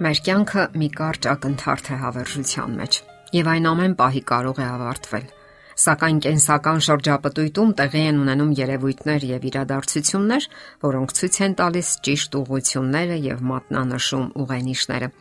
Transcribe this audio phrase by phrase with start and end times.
[0.00, 2.94] Մեր կյանքը մի կարճ ակնթարթ է հավերժության մեջ,
[3.36, 5.26] եւ այն ամեն պահի կարող է ավարտվել։
[5.82, 10.46] Սակայն կենսական շրջապտույտում տեղի են ունենում երևույթներ եւ իրադարձություններ,
[10.86, 15.12] որոնք ցույց են տալիս ճիշտ ուղությունները եւ մատնանշում ուղենիշները։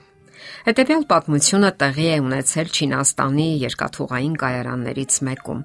[0.70, 5.62] Հետևյալ պատմությունը տեղի է ունեցել Չինաստանի երկաթուղային կայարաններից մեկում։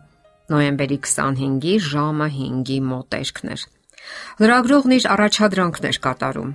[0.50, 3.66] Նոյեմբերի 25-ի ժամը 5-ի մոտերքն էր։
[4.42, 6.54] Լրագրողն իր առաջադրանքն էր կատարում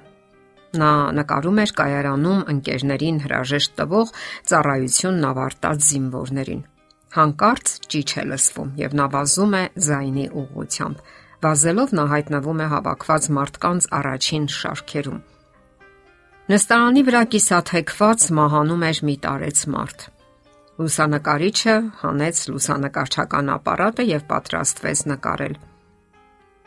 [0.78, 4.12] Նա նկարում էր կայարանում ընկերներին հրաժեշտ տվող
[4.52, 6.62] ծառայությունն ավարտած զինվորներին։
[7.16, 11.02] Հանկարծ ճիչ է լսվում եւ նա վազում է զայնի ուղությամբ։
[11.40, 15.20] Վազելով նա հայտնվում է հավաքված մարդկանց առաջին շարքերում։
[16.50, 20.06] Նստարանի վրա կիսաթեքված մահանում էր մի տարեց մարդ։
[20.80, 25.58] Լուսանկարիչը հանեց լուսանկարչական ապարատը եւ պատրաստվեց նկարել։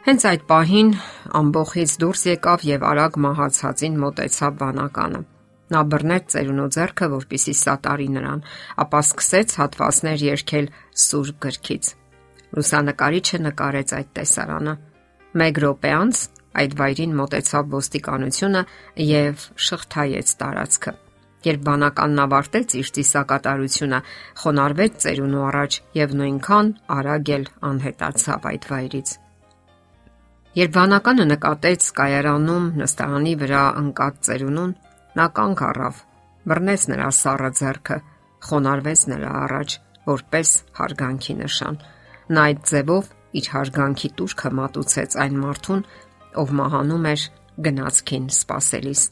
[0.03, 0.89] Հենց այդ պահին
[1.39, 5.21] ամբողից դուրս եկավ եւ արագ մահացածին մոտեցավ վանականը։
[5.73, 8.43] Նա բռնեց ծերունու ձեռքը, որպիսի սատարի նրան,
[8.83, 10.67] ապա սկսեց հատվածներ երգել
[11.05, 11.93] սուր գրքից։
[12.59, 14.75] Լուսանկարիչը նկարեց այդ տեսարանը։
[15.39, 16.27] Մեկ րոպե անց
[16.63, 18.67] այդ վայրին մոտեցավ ոստիկանությունը
[19.07, 20.99] եւ շղթայեց տարածքը։
[21.47, 24.07] Երբ բանականն ավարտեց իր ծիսակատարությունը,
[24.43, 29.19] խոնարհվեց ծերունու առաջ եւ նույնքան արագ էլ անհետացավ այդ վայրից։
[30.53, 34.75] Երբ վանականը նկատեց կայարանում նստարանի վրա ընկած ծերունուն,
[35.17, 36.01] նա կանգ առավ,
[36.53, 37.97] բռնեց նրա սառը ձեռքը,
[38.49, 39.77] խոնարհվեց նրա առաջ,
[40.11, 41.81] որպես հարգանքի նշան։
[42.37, 43.09] Նա այդ ձևով
[43.41, 45.83] իր հարգանքի տուրքը մատուցեց այն մարդուն,
[46.43, 47.27] ով մահանում էր
[47.65, 49.03] գնացքին սпасելիս։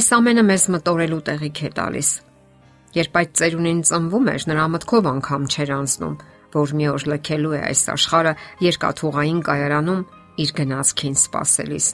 [0.00, 2.10] Այս ամենը մեզ մտորելու տեղիք է տալիս։
[2.96, 6.16] Երբ այդ ծերունին ծնվում էր, նրա մտքով անգամ չեր անցնում,
[6.54, 8.32] որ մի օր լքելու է այս աշխարը
[8.66, 10.06] երկաթուղային կայարանում
[10.44, 11.86] իր գնացքին սпасելիս։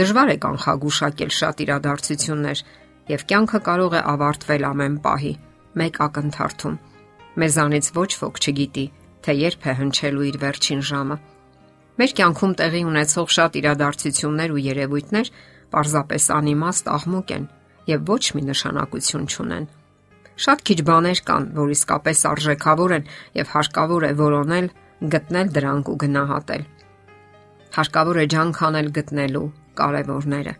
[0.00, 2.58] Դժվար է կանխագուշակել շատ իրադարձություններ,
[3.10, 5.32] եւ կյանքը կարող է ավարտվել ամեն պահի
[5.80, 6.76] մեկ ակնթարթում։
[7.40, 8.86] Մեզանից ոչ ոք չգիտի,
[9.24, 11.16] թե երբ է հնչելու իր վերջին ժամը։
[12.00, 15.32] Մեր կյանքում տեղի ունեցող շատ իրադարձություններ ու երևույթներ
[15.74, 17.44] պարզապես անիմաստ աղմուկ են
[17.90, 19.66] եւ ոչ մի նշանակություն չունեն։
[20.40, 24.68] Շատ քիչ բաներ կան, որ իսկապես արժեքավոր են եւ հարկավոր է որոնել,
[25.14, 26.62] գտնել դրանք ու գնահատել։
[27.76, 29.46] Հարկավոր է ջանք անել գտնելու
[29.80, 30.54] կարևորները։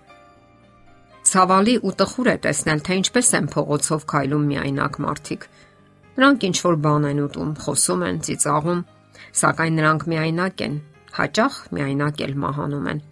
[1.31, 5.47] Ցավալի ու տխուր է տեսնել, թե ինչպես են փողոցով քայլում միայնակ մարդիկ։
[6.21, 8.81] Նրանք ինչ որ բան են ուտում, խոսում են, ծիծաղում,
[9.41, 10.75] սակայն նրանք միայնակ են,
[11.21, 13.03] հաճախ միայնակ էլ մահանում են։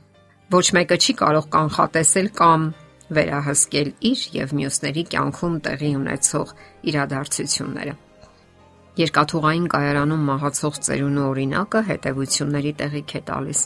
[0.53, 2.69] Ոչ մեկը չի կարող կանխատեսել կամ
[3.17, 6.53] վերահսկել իր եւ մյուսների կյանքում տեղի ունեցող
[6.93, 7.95] իրադարձությունները։
[8.99, 13.61] Երկաթուղային կայարանում մահացող ծերունու օրինակը հետևությունների տեղիք է տալիս։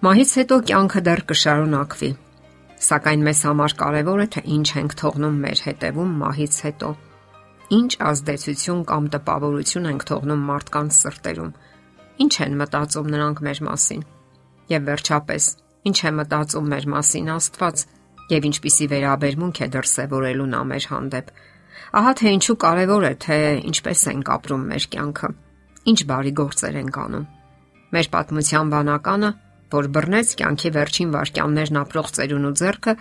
[0.00, 2.10] Մահից հետո կյանքը դեռ կշարունակվի,
[2.80, 6.90] սակայն մեզ համար կարևոր է թե ինչ ենք թողնում մեր հետևում մահից հետո։
[7.70, 11.52] Ինչ ազդեցություն կամ տպավորություն ենք թողնում մարդկանց սրտերում։
[12.24, 14.02] Ինչ են մտածում նրանք մեր մասին։
[14.70, 15.44] Եվ վերջապես,
[15.90, 17.84] ինչ է մտածում մեր մասին Աստված
[18.30, 21.30] եւ ինչպիսի վերաբերմունք է դրսեւորելու նա մեր հանդեպ։
[22.00, 23.38] Ահա թե ինչու կարևոր է թե
[23.70, 25.30] ինչպես ենք ապրում մեր կյանքը։
[25.90, 27.24] Ինչ բարի գործեր ենք անում։
[27.90, 29.30] Մեր պատմության բանականը,
[29.70, 32.94] որ բռնեց կյանքի վերջին վարքյաններն ապրող ծերունու ձեռքը,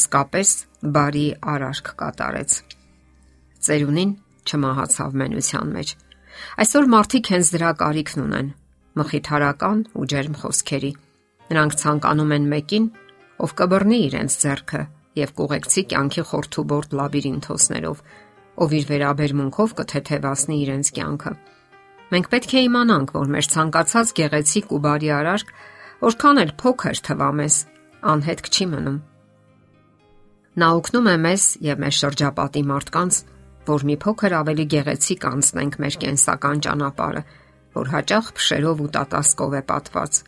[0.00, 0.50] իսկապես
[0.96, 2.56] բարի արարք կատարեց։
[3.60, 4.12] Ծերունին
[4.48, 5.92] չմահացավ մենության մեջ։
[6.64, 8.50] Այսօր մարդիկ հենց դրա կարիքն ունեն՝
[9.00, 10.92] մխիթարական ու ջերմ խոսքերի։
[11.50, 12.86] Նրանք ցանկանում են մեկին,
[13.40, 14.80] ով կբռնի իրենց ձեռքը
[15.20, 18.02] եւ կուղեկցի կյանքի խորթուբորտ լաբիրինթոսներով,
[18.60, 21.32] ով իր վերաբերմունքով կթեթևացնի իրենց կյանքը։
[22.10, 25.52] Մենք պետք է իմանանք, որ մեր ցանկացած գեղեցիկ ու բարի արարք,
[26.00, 27.56] որքան էլ փոքր թվա մեզ,
[28.10, 28.98] անհետք չի մնում։
[30.60, 33.20] Նա օգնում է մեզ եւ մեր շրջապատի մարդկանց,
[33.70, 37.22] որ մի փոքր ավելի գեղեցիկ անցնենք մեր կենսական ճանապարհը,
[37.78, 40.22] որ հաճախ փշերով ու տատասկով է պատված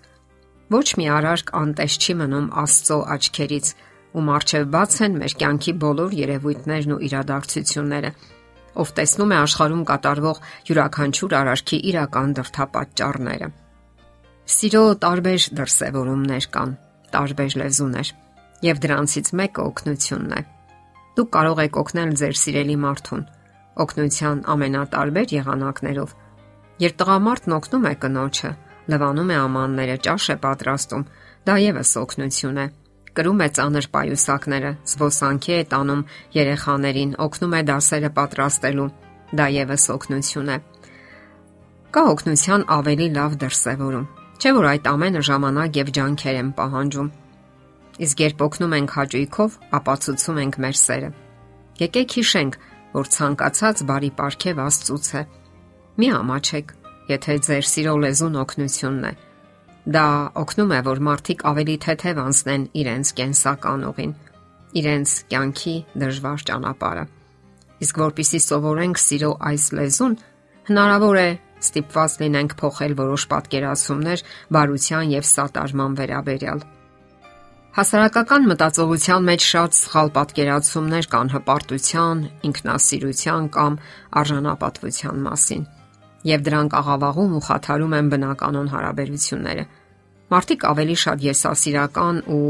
[0.73, 3.67] Ոչ մի արարք անտես չի մնում Աստծո աչքերից,
[4.13, 8.11] ու մարչև բաց են մեր կյանքի բոլոր երևույթներն ու իրադարձությունները,
[8.81, 13.49] ով տեսնում է աշխարհում կատարվող յուրաքանչյուր արարքի իրական դրթապաճառները։
[14.53, 16.75] Սիրո տարբեր դրսևորումներ կան,
[17.13, 18.09] տարբեր լեզուներ,
[18.73, 20.43] եւ դրանցից մեկը օգնությունն է։
[21.13, 23.25] Դուք կարող եք օգնել ձեր սիրելի մարդուն
[23.83, 26.13] օգնության ամենատարբեր եղանակներով։
[26.83, 28.51] Երբ տղամարդն օգնում է կնոջը,
[28.91, 31.05] լվանում է ամանները, ճաշ է պատրաստում,
[31.47, 32.67] դա եւս օգնություն է։
[33.13, 36.03] Կրում է ծանր պայուսակները, զբոսանքի է տանում
[36.33, 38.89] երեխաներին, օգնում է դասերը պատրաստելու,
[39.37, 40.57] դա եւս օգնություն է։
[41.93, 44.07] Կա օգնության ավելի լավ դրսևորում։
[44.43, 47.11] Չէ՞ որ այդ ամենը ժամանակ եւ ջանքեր են պահանջում։
[48.03, 51.11] Իսկ երբ օգնում ենք հաճույքով, ապացուցում ենք մեր սերը։
[51.83, 52.57] Եկեք հիշենք,
[52.97, 55.23] որ ցանկացած բարի պարգև Աստծուց է։
[56.01, 56.73] Մի ամաչեք,
[57.11, 59.13] եթե ձեր սիրո լեզուն օգնությունն է։
[59.93, 60.07] Դա
[60.39, 64.13] օգնում է, որ մարդիկ ավելի թեթև անցնեն իրենց կենսական ուղին,
[64.79, 67.07] իրենց կյանքի դժվար ճանապարհը։
[67.83, 70.15] Իսկ որpիսի սովորենք սիրո այս լեզուն,
[70.71, 71.31] հնարավոր է
[71.63, 74.23] ստիպված լինենք փոխել որոշ պատկերացումներ
[74.55, 76.65] բարության եւ սատարման վերաբերյալ։
[77.73, 83.79] Հասարակական մտածողության մեջ շատ սխալ պատկերացումներ կան հպարտության, ինքնասիրության կամ
[84.23, 85.63] արժանապատվության մասին,
[86.29, 89.65] եւ դրանք աղավաղում ու խաթարում են բնականon հարաբերությունները։
[90.33, 92.47] Մարդիկ ավելի շատ եսասիրական ու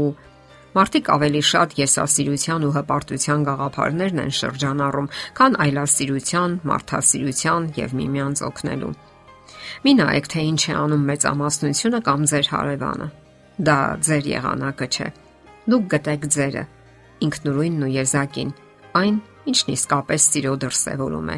[0.73, 8.93] Մարդիկ ավելի շատ եսասիրության ու հպարտության գաղափարներն են շրջանառում, քան այլասիրության, մարդասիրության եւ միմյանց օգնելու։
[9.85, 13.07] Մի նայեք, թե ինչ է անում մեծամասնությունը կամ ձեր հարևանը։
[13.69, 13.77] Դա
[14.09, 15.07] ձեր եղանակը չէ։
[15.69, 16.63] Դուք գտեք ձերը,
[17.27, 18.53] ինքնուրույնն ու եզակին,
[18.97, 19.15] այն,
[19.53, 21.37] ինչն իսկապես սիրո դրսևորում է։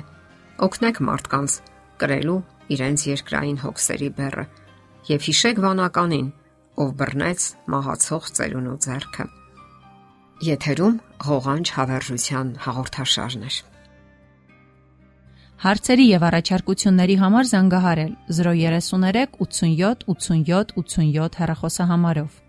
[0.66, 1.60] Օգնեք մարդկանց
[2.02, 2.40] կրելու
[2.76, 4.46] իրենց երկրային հոգսերի բեռը
[5.10, 6.30] եւ հիշեք վանականին,
[6.82, 9.26] ով բռնեց մահացող ծերունու ձեռքը։
[10.46, 10.96] Եթերում
[11.30, 13.52] հողանջ հավերժության հաղորդաշարն է։
[15.66, 22.45] Հարցերի եւ առաջարկությունների համար զանգահարել 033 87 87 87 հեռախոսահամարով։